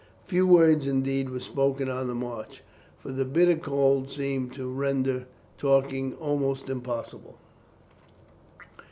Few 0.25 0.47
words 0.47 0.87
indeed 0.87 1.29
were 1.29 1.39
spoken 1.39 1.87
on 1.87 2.07
the 2.07 2.15
march, 2.15 2.63
for 2.97 3.11
the 3.11 3.23
bitter 3.23 3.55
cold 3.55 4.09
seemed 4.09 4.51
to 4.55 4.67
render 4.67 5.27
talking 5.59 6.15
almost 6.15 6.69
impossible. 6.71 7.37